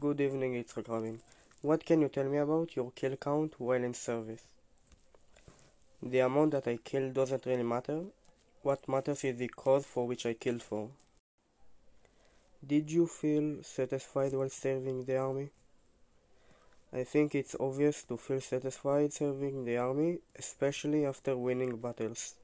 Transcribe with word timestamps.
Good 0.00 0.20
evening, 0.22 0.54
it's 0.54 0.74
Rabin. 0.76 1.20
What 1.60 1.84
can 1.84 2.00
you 2.00 2.08
tell 2.08 2.24
me 2.24 2.38
about 2.38 2.74
your 2.74 2.90
kill 2.92 3.16
count 3.16 3.60
while 3.60 3.84
in 3.84 3.92
service? 3.92 4.42
The 6.02 6.20
amount 6.20 6.52
that 6.52 6.66
I 6.66 6.78
killed 6.78 7.12
doesn't 7.12 7.44
really 7.44 7.62
matter. 7.62 8.00
What 8.62 8.88
matters 8.88 9.22
is 9.24 9.36
the 9.36 9.46
cause 9.48 9.84
for 9.84 10.06
which 10.06 10.24
I 10.24 10.32
killed 10.32 10.62
for. 10.62 10.88
Did 12.66 12.90
you 12.90 13.06
feel 13.06 13.62
satisfied 13.62 14.32
while 14.32 14.48
serving 14.48 15.04
the 15.04 15.18
army? 15.18 15.50
I 16.92 17.04
think 17.04 17.34
it's 17.34 17.54
obvious 17.60 18.04
to 18.04 18.16
feel 18.16 18.40
satisfied 18.40 19.12
serving 19.12 19.66
the 19.66 19.76
army, 19.76 20.18
especially 20.36 21.04
after 21.04 21.36
winning 21.36 21.76
battles. 21.76 22.34